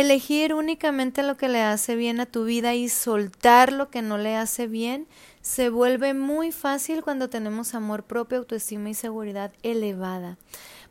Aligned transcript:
elegir 0.00 0.54
únicamente 0.54 1.22
lo 1.22 1.36
que 1.36 1.48
le 1.48 1.60
hace 1.60 1.96
bien 1.96 2.20
a 2.20 2.26
tu 2.26 2.44
vida 2.44 2.74
y 2.74 2.88
soltar 2.88 3.72
lo 3.72 3.90
que 3.90 4.02
no 4.02 4.18
le 4.18 4.36
hace 4.36 4.66
bien 4.66 5.06
se 5.42 5.70
vuelve 5.70 6.14
muy 6.14 6.52
fácil 6.52 7.02
cuando 7.02 7.30
tenemos 7.30 7.74
amor 7.74 8.04
propio, 8.04 8.38
autoestima 8.38 8.90
y 8.90 8.94
seguridad 8.94 9.52
elevada, 9.62 10.36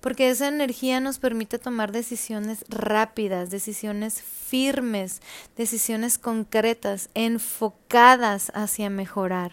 porque 0.00 0.30
esa 0.30 0.48
energía 0.48 1.00
nos 1.00 1.18
permite 1.18 1.58
tomar 1.58 1.92
decisiones 1.92 2.64
rápidas, 2.68 3.50
decisiones 3.50 4.22
firmes, 4.22 5.20
decisiones 5.56 6.18
concretas, 6.18 7.10
enfocadas 7.14 8.50
hacia 8.54 8.88
mejorar. 8.90 9.52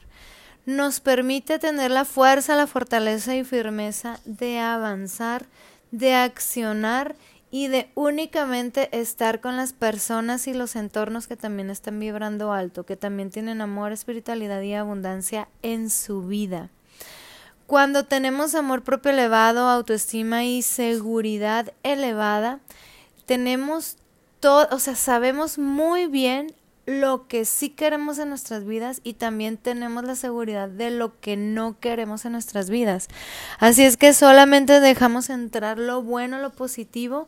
Nos 0.65 0.99
permite 0.99 1.59
tener 1.59 1.91
la 1.91 2.05
fuerza, 2.05 2.55
la 2.55 2.65
fortaleza 2.65 3.35
y 3.35 3.43
firmeza 3.43 4.19
de 4.25 4.59
avanzar, 4.59 5.45
de 5.91 6.13
accionar 6.13 7.15
y 7.55 7.69
de 7.69 7.89
únicamente 7.95 8.89
estar 8.91 9.39
con 9.39 9.55
las 9.55 9.71
personas 9.71 10.45
y 10.45 10.53
los 10.53 10.75
entornos 10.75 11.25
que 11.25 11.37
también 11.37 11.69
están 11.69 11.97
vibrando 11.97 12.51
alto, 12.51 12.85
que 12.85 12.97
también 12.97 13.29
tienen 13.29 13.61
amor, 13.61 13.93
espiritualidad 13.93 14.59
y 14.59 14.73
abundancia 14.73 15.47
en 15.61 15.89
su 15.89 16.23
vida. 16.23 16.69
Cuando 17.65 18.03
tenemos 18.03 18.55
amor 18.55 18.83
propio 18.83 19.13
elevado, 19.13 19.69
autoestima 19.69 20.43
y 20.43 20.63
seguridad 20.63 21.71
elevada, 21.83 22.59
tenemos 23.25 23.95
todo, 24.41 24.67
o 24.71 24.79
sea, 24.79 24.95
sabemos 24.95 25.57
muy 25.57 26.07
bien 26.07 26.53
lo 26.85 27.27
que 27.27 27.45
sí 27.45 27.69
queremos 27.69 28.19
en 28.19 28.29
nuestras 28.29 28.65
vidas 28.65 29.01
y 29.03 29.13
también 29.13 29.57
tenemos 29.57 30.03
la 30.03 30.15
seguridad 30.15 30.69
de 30.69 30.91
lo 30.91 31.19
que 31.19 31.35
no 31.35 31.79
queremos 31.79 32.25
en 32.25 32.33
nuestras 32.33 32.69
vidas. 32.69 33.07
Así 33.59 33.83
es 33.83 33.97
que 33.97 34.13
solamente 34.13 34.79
dejamos 34.79 35.29
entrar 35.29 35.79
lo 35.79 36.03
bueno, 36.03 36.39
lo 36.39 36.51
positivo 36.51 37.27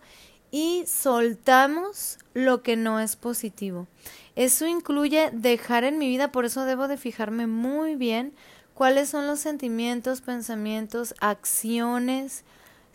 y 0.52 0.84
soltamos 0.88 2.20
lo 2.34 2.62
que 2.62 2.76
no 2.76 3.00
es 3.00 3.16
positivo. 3.16 3.88
Eso 4.36 4.68
incluye 4.68 5.32
dejar 5.34 5.84
en 5.84 5.98
mi 5.98 6.08
vida, 6.08 6.32
por 6.32 6.46
eso 6.46 6.66
debo 6.66 6.88
de 6.88 6.98
fijarme 6.98 7.48
muy 7.48 7.96
bien 7.96 8.34
cuáles 8.76 9.10
son 9.10 9.26
los 9.26 9.40
sentimientos, 9.40 10.21
pensamientos, 10.21 11.16
acciones, 11.20 12.44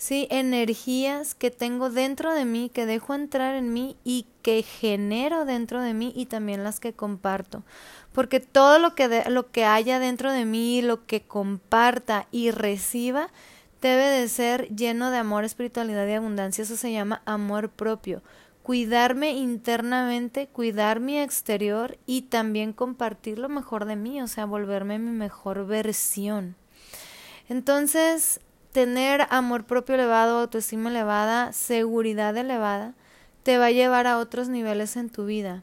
¿sí? 0.02 0.26
Energías 0.30 1.36
que 1.36 1.52
tengo 1.52 1.88
dentro 1.88 2.34
de 2.34 2.44
mí, 2.44 2.72
que 2.74 2.86
dejo 2.86 3.14
entrar 3.14 3.54
en 3.54 3.72
mí 3.72 3.96
y 4.02 4.26
que 4.42 4.64
genero 4.64 5.44
dentro 5.44 5.80
de 5.80 5.94
mí 5.94 6.12
y 6.16 6.26
también 6.26 6.64
las 6.64 6.80
que 6.80 6.92
comparto. 6.92 7.62
Porque 8.12 8.40
todo 8.40 8.80
lo 8.80 8.96
que, 8.96 9.22
lo 9.28 9.52
que 9.52 9.64
haya 9.64 10.00
dentro 10.00 10.32
de 10.32 10.44
mí, 10.44 10.82
lo 10.82 11.06
que 11.06 11.22
comparta 11.22 12.26
y 12.32 12.50
reciba, 12.50 13.28
debe 13.80 14.06
de 14.06 14.28
ser 14.28 14.66
lleno 14.74 15.12
de 15.12 15.18
amor, 15.18 15.44
espiritualidad 15.44 16.08
y 16.08 16.14
abundancia. 16.14 16.62
Eso 16.62 16.76
se 16.76 16.90
llama 16.90 17.22
amor 17.24 17.68
propio. 17.68 18.24
Cuidarme 18.64 19.30
internamente, 19.30 20.48
cuidar 20.48 20.98
mi 20.98 21.20
exterior 21.20 21.96
y 22.06 22.22
también 22.22 22.72
compartir 22.72 23.38
lo 23.38 23.48
mejor 23.48 23.84
de 23.84 23.94
mí, 23.94 24.20
o 24.20 24.26
sea, 24.26 24.46
volverme 24.46 24.98
mi 24.98 25.12
mejor 25.12 25.64
versión. 25.64 26.56
Entonces, 27.48 28.40
tener 28.72 29.26
amor 29.30 29.64
propio 29.64 29.94
elevado, 29.94 30.40
autoestima 30.40 30.90
elevada, 30.90 31.52
seguridad 31.52 32.36
elevada, 32.36 32.94
te 33.42 33.58
va 33.58 33.66
a 33.66 33.70
llevar 33.70 34.06
a 34.06 34.18
otros 34.18 34.48
niveles 34.48 34.96
en 34.96 35.10
tu 35.10 35.26
vida, 35.26 35.62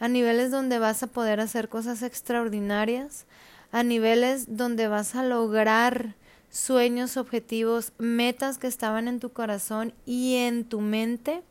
a 0.00 0.08
niveles 0.08 0.50
donde 0.50 0.78
vas 0.78 1.02
a 1.02 1.06
poder 1.06 1.40
hacer 1.40 1.68
cosas 1.68 2.02
extraordinarias, 2.02 3.26
a 3.72 3.82
niveles 3.82 4.56
donde 4.56 4.88
vas 4.88 5.14
a 5.14 5.22
lograr 5.22 6.14
sueños, 6.50 7.16
objetivos, 7.16 7.92
metas 7.98 8.58
que 8.58 8.68
estaban 8.68 9.08
en 9.08 9.20
tu 9.20 9.32
corazón 9.32 9.92
y 10.06 10.36
en 10.36 10.64
tu 10.64 10.80
mente 10.80 11.42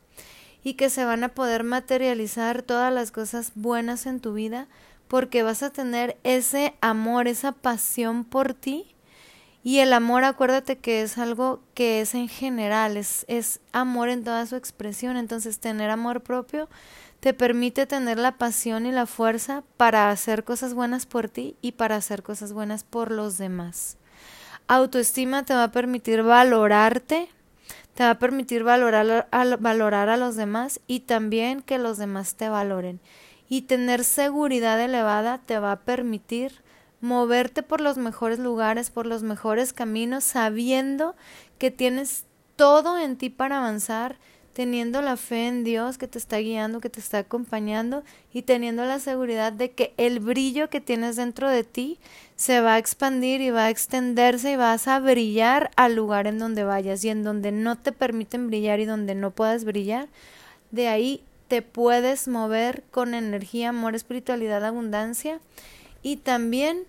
y 0.64 0.74
que 0.74 0.90
se 0.90 1.06
van 1.06 1.24
a 1.24 1.30
poder 1.30 1.64
materializar 1.64 2.64
todas 2.64 2.92
las 2.92 3.12
cosas 3.12 3.52
buenas 3.54 4.08
en 4.08 4.20
tu 4.20 4.34
vida 4.34 4.68
porque 5.08 5.44
vas 5.44 5.62
a 5.62 5.70
tener 5.70 6.18
ese 6.24 6.74
amor, 6.82 7.28
esa 7.28 7.52
pasión 7.52 8.24
por 8.24 8.56
ti 8.56 8.95
y 9.66 9.80
el 9.80 9.94
amor, 9.94 10.24
acuérdate 10.26 10.78
que 10.78 11.02
es 11.02 11.18
algo 11.18 11.60
que 11.74 12.00
es 12.00 12.14
en 12.14 12.30
general, 12.30 12.98
es, 12.98 13.26
es 13.28 13.62
amor 13.72 14.10
en 14.10 14.24
toda 14.24 14.46
su 14.46 14.56
expresión. 14.56 15.18
Entonces, 15.18 15.58
tener 15.58 15.90
amor 15.90 16.22
propio 16.22 16.70
te 17.20 17.34
permite 17.34 17.88
tener 17.88 18.20
la 18.20 18.34
pasión 18.34 18.86
y 18.86 18.92
la 18.92 19.08
fuerza 19.08 19.64
para 19.76 20.12
hacer 20.12 20.44
cosas 20.44 20.76
buenas 20.76 21.08
por 21.08 21.30
ti 21.30 21.56
y 21.64 21.72
para 21.72 21.96
hacer 21.96 22.22
cosas 22.22 22.54
buenas 22.54 22.84
por 22.84 23.10
los 23.10 23.40
demás. 23.40 23.98
Autoestima 24.68 25.46
te 25.46 25.56
va 25.56 25.64
a 25.64 25.72
permitir 25.72 26.22
valorarte, 26.22 27.28
te 27.96 28.04
va 28.04 28.12
a 28.12 28.20
permitir 28.20 28.64
valorar 28.64 29.28
a, 29.32 29.56
valorar 29.56 30.10
a 30.10 30.18
los 30.18 30.36
demás 30.36 30.80
y 30.86 31.00
también 31.00 31.64
que 31.64 31.80
los 31.80 31.98
demás 31.98 32.36
te 32.36 32.50
valoren. 32.50 33.00
Y 33.50 33.64
tener 33.64 34.04
seguridad 34.04 34.80
elevada 34.80 35.40
te 35.44 35.58
va 35.58 35.72
a 35.72 35.80
permitir 35.80 36.64
moverte 37.02 37.64
por 37.64 37.82
los 37.82 37.98
mejores 37.98 38.40
lugares, 38.40 38.90
por 38.90 39.06
los 39.06 39.24
mejores 39.24 39.74
caminos, 39.74 40.24
sabiendo 40.24 41.16
que 41.58 41.72
tienes 41.72 42.26
todo 42.56 42.98
en 42.98 43.18
ti 43.18 43.30
para 43.30 43.58
avanzar, 43.58 44.18
teniendo 44.54 45.02
la 45.02 45.18
fe 45.18 45.48
en 45.48 45.66
Dios 45.66 45.98
que 45.98 46.08
te 46.08 46.18
está 46.18 46.38
guiando, 46.38 46.80
que 46.80 46.90
te 46.90 47.02
está 47.02 47.18
acompañando 47.18 48.06
y 48.32 48.44
teniendo 48.44 48.86
la 48.86 49.00
seguridad 49.00 49.52
de 49.52 49.72
que 49.72 49.94
el 49.98 50.22
brillo 50.22 50.70
que 50.70 50.80
tienes 50.80 51.18
dentro 51.18 51.50
de 51.50 51.66
ti 51.66 52.00
se 52.38 52.62
va 52.62 52.76
a 52.76 52.78
expandir 52.78 53.42
y 53.42 53.50
va 53.50 53.66
a 53.66 53.70
extenderse 53.70 54.54
y 54.54 54.56
vas 54.56 54.88
a 54.88 55.00
brillar 55.02 55.72
al 55.76 55.96
lugar 55.96 56.26
en 56.28 56.40
donde 56.40 56.64
vayas 56.64 57.04
y 57.04 57.10
en 57.10 57.24
donde 57.24 57.52
no 57.52 57.78
te 57.78 57.92
permiten 57.92 58.48
brillar 58.48 58.80
y 58.80 58.86
donde 58.86 59.14
no 59.14 59.32
puedas 59.32 59.66
brillar, 59.66 60.08
de 60.72 60.88
ahí 60.88 61.22
te 61.50 61.62
puedes 61.62 62.30
mover 62.30 62.84
con 62.92 63.14
energía, 63.14 63.70
amor, 63.70 63.94
espiritualidad, 63.94 64.64
abundancia 64.64 65.42
y 66.06 66.18
también 66.18 66.84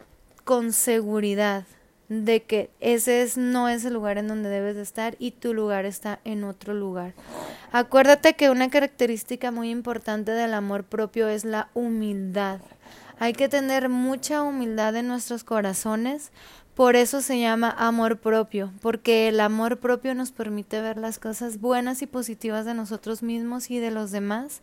con 0.44 0.75
seguridad 0.75 1.65
de 2.10 2.43
que 2.43 2.69
ese 2.81 3.22
es, 3.22 3.38
no 3.38 3.66
es 3.66 3.82
el 3.87 3.94
lugar 3.94 4.19
en 4.19 4.28
donde 4.28 4.50
debes 4.50 4.77
de 4.77 4.82
estar 4.82 5.16
y 5.19 5.31
tu 5.31 5.54
lugar 5.54 5.87
está 5.87 6.21
en 6.25 6.44
otro 6.44 6.75
lugar. 6.75 7.15
Acuérdate 7.72 8.34
que 8.34 8.50
una 8.50 8.69
característica 8.69 9.50
muy 9.50 9.71
importante 9.71 10.32
del 10.32 10.53
amor 10.53 10.84
propio 10.84 11.28
es 11.28 11.47
la 11.47 11.71
humildad. 11.72 12.60
Hay 13.19 13.32
que 13.32 13.49
tener 13.49 13.88
mucha 13.88 14.43
humildad 14.43 14.94
en 14.97 15.09
nuestros 15.09 15.44
corazones, 15.44 16.31
por 16.75 16.94
eso 16.94 17.22
se 17.22 17.41
llama 17.41 17.75
amor 17.78 18.19
propio, 18.19 18.71
porque 18.83 19.28
el 19.28 19.41
amor 19.41 19.78
propio 19.78 20.15
nos 20.15 20.31
permite 20.31 20.83
ver 20.83 20.98
las 20.98 21.19
cosas 21.19 21.59
buenas 21.59 22.03
y 22.03 22.06
positivas 22.06 22.66
de 22.66 22.75
nosotros 22.75 23.22
mismos 23.22 23.71
y 23.71 23.78
de 23.78 23.91
los 23.91 24.10
demás, 24.10 24.60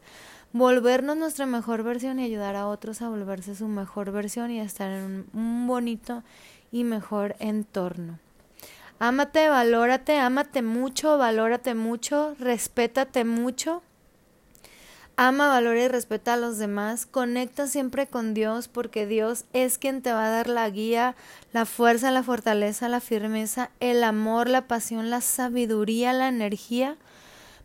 volvernos 0.54 1.18
nuestra 1.18 1.48
mejor 1.48 1.84
versión 1.84 2.20
y 2.20 2.26
ayudar 2.26 2.56
a 2.56 2.68
otros 2.68 3.02
a 3.02 3.10
volverse 3.10 3.56
su 3.56 3.68
mejor 3.68 4.12
versión 4.12 4.52
y 4.52 4.60
a 4.60 4.64
estar 4.64 4.90
en 4.92 5.26
un, 5.34 5.68
bonito 5.68 6.24
y 6.72 6.84
mejor 6.84 7.36
entorno. 7.40 8.20
Ámate, 9.00 9.50
valórate, 9.50 10.18
ámate 10.18 10.62
mucho, 10.62 11.18
valórate 11.18 11.74
mucho, 11.74 12.36
respétate 12.40 13.26
mucho. 13.26 13.82
Ama, 15.16 15.48
valora 15.48 15.84
y 15.84 15.88
respeta 15.88 16.34
a 16.34 16.38
los 16.38 16.58
demás. 16.58 17.06
Conecta 17.06 17.68
siempre 17.68 18.08
con 18.08 18.34
Dios 18.34 18.68
porque 18.68 19.06
Dios 19.06 19.46
es 19.54 19.78
quien 19.78 20.02
te 20.02 20.14
va 20.14 20.28
a 20.28 20.32
dar 20.32 20.48
la 20.48 20.70
guía, 20.70 21.16
la 21.52 21.66
fuerza, 21.66 22.12
la 22.12 22.24
fortaleza, 22.24 22.90
la 22.90 23.00
firmeza, 23.00 23.70
el 23.80 24.04
amor, 24.04 24.50
la 24.50 24.68
pasión, 24.68 25.10
la 25.10 25.22
sabiduría, 25.22 26.14
la 26.14 26.30
energía 26.30 26.98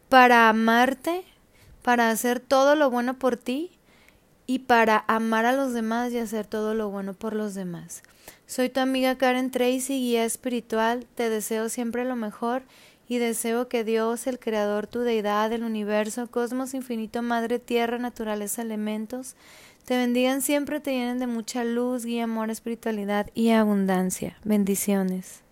para 0.08 0.48
amarte, 0.48 1.24
para 1.82 2.10
hacer 2.10 2.40
todo 2.40 2.74
lo 2.74 2.90
bueno 2.90 3.18
por 3.18 3.36
ti 3.36 3.70
y 4.46 4.60
para 4.60 5.04
amar 5.08 5.44
a 5.44 5.52
los 5.52 5.72
demás 5.72 6.12
y 6.12 6.18
hacer 6.18 6.46
todo 6.46 6.74
lo 6.74 6.90
bueno 6.90 7.14
por 7.14 7.34
los 7.34 7.54
demás. 7.54 8.02
Soy 8.46 8.70
tu 8.70 8.80
amiga 8.80 9.18
Karen 9.18 9.50
Tracy, 9.50 10.00
guía 10.00 10.24
espiritual. 10.24 11.06
Te 11.14 11.28
deseo 11.28 11.68
siempre 11.68 12.04
lo 12.04 12.16
mejor 12.16 12.62
y 13.08 13.18
deseo 13.18 13.68
que 13.68 13.84
Dios, 13.84 14.26
el 14.26 14.38
Creador, 14.38 14.86
tu 14.86 15.00
deidad, 15.00 15.52
el 15.52 15.64
universo, 15.64 16.30
cosmos 16.30 16.74
infinito, 16.74 17.22
madre, 17.22 17.58
tierra, 17.58 17.98
naturaleza, 17.98 18.62
elementos, 18.62 19.36
te 19.88 19.96
bendigan 19.96 20.42
siempre, 20.42 20.80
te 20.80 20.92
llenen 20.92 21.18
de 21.18 21.26
mucha 21.26 21.64
luz, 21.64 22.04
guía, 22.04 22.24
amor, 22.24 22.50
espiritualidad 22.50 23.30
y 23.34 23.50
abundancia. 23.52 24.36
Bendiciones. 24.44 25.47